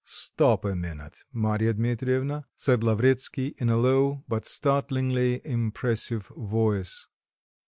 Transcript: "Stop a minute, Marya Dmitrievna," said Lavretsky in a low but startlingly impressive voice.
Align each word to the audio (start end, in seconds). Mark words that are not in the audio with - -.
"Stop 0.03 0.65
a 0.65 0.73
minute, 0.75 1.23
Marya 1.31 1.73
Dmitrievna," 1.75 2.47
said 2.55 2.83
Lavretsky 2.83 3.53
in 3.59 3.69
a 3.69 3.77
low 3.77 4.23
but 4.27 4.45
startlingly 4.47 5.41
impressive 5.45 6.25
voice. 6.35 7.05